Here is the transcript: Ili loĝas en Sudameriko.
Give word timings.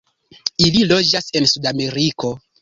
Ili 0.67 0.81
loĝas 0.91 1.29
en 1.41 1.47
Sudameriko. 1.53 2.33